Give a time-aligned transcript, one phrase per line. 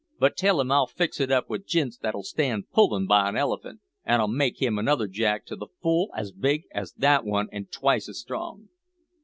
[0.17, 3.81] But tell him I'll fix it up with jints that'll stand pullin' by an elephant,
[4.03, 7.67] and I'll make him another jack to the full as big as that one an'
[7.69, 8.69] twice as strong.'